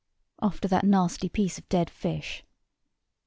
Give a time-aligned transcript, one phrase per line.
[0.41, 2.43] "After that nasty piece of dead fish."